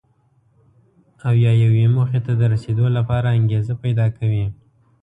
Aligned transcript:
او 1.25 1.33
یا 1.45 1.51
یوې 1.63 1.85
موخې 1.95 2.19
ته 2.25 2.31
د 2.39 2.41
رسېدو 2.53 2.85
لپاره 2.97 3.35
انګېزه 3.37 3.73
پیدا 3.83 4.05
کوي. 4.17 4.45